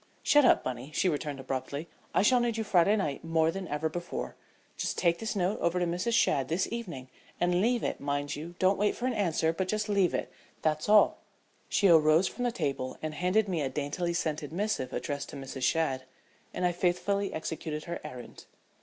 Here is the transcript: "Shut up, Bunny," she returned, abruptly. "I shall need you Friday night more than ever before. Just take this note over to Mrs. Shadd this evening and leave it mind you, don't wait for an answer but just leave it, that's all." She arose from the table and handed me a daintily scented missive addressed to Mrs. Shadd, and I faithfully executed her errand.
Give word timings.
"Shut 0.23 0.43
up, 0.45 0.63
Bunny," 0.63 0.89
she 0.95 1.07
returned, 1.07 1.39
abruptly. 1.39 1.87
"I 2.11 2.23
shall 2.23 2.39
need 2.39 2.57
you 2.57 2.63
Friday 2.63 2.95
night 2.95 3.23
more 3.23 3.51
than 3.51 3.67
ever 3.67 3.87
before. 3.87 4.35
Just 4.75 4.97
take 4.97 5.19
this 5.19 5.35
note 5.35 5.59
over 5.59 5.77
to 5.79 5.85
Mrs. 5.85 6.13
Shadd 6.15 6.47
this 6.47 6.67
evening 6.71 7.07
and 7.39 7.61
leave 7.61 7.83
it 7.83 7.99
mind 7.99 8.35
you, 8.35 8.55
don't 8.57 8.79
wait 8.79 8.95
for 8.95 9.05
an 9.05 9.13
answer 9.13 9.53
but 9.53 9.67
just 9.67 9.89
leave 9.89 10.15
it, 10.15 10.31
that's 10.63 10.89
all." 10.89 11.19
She 11.69 11.87
arose 11.87 12.27
from 12.27 12.45
the 12.45 12.51
table 12.51 12.97
and 13.03 13.13
handed 13.13 13.47
me 13.47 13.61
a 13.61 13.69
daintily 13.69 14.15
scented 14.15 14.51
missive 14.51 14.91
addressed 14.91 15.29
to 15.29 15.35
Mrs. 15.35 15.61
Shadd, 15.61 16.05
and 16.51 16.65
I 16.65 16.71
faithfully 16.71 17.31
executed 17.31 17.83
her 17.83 17.99
errand. 18.03 18.45